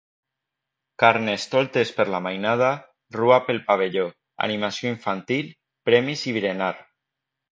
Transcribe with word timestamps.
Carnestoltes 1.01 1.91
per 1.97 2.05
la 2.13 2.21
mainada, 2.27 2.69
rua 3.17 3.37
pel 3.49 3.61
pavelló, 3.67 4.07
animació 4.47 4.93
infantil, 4.95 5.53
premis 5.91 6.27
i 6.33 6.37
berenar. 6.39 6.75